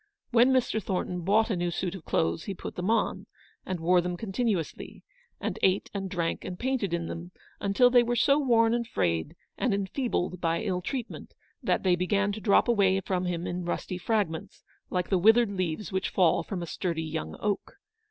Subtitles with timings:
[0.31, 0.81] When Mr.
[0.81, 3.27] Thornton bought a new suit of clothes he put them on,
[3.67, 5.03] and wore them con tinuously;
[5.39, 9.35] and ate and drank and painted in them until they were so worn and frayed,
[9.59, 13.99] and enfeebled by ill treatment, that they began to drop away from him in rusty
[13.99, 17.75] fragments like the withered leaves which fall from a sturdy young oak.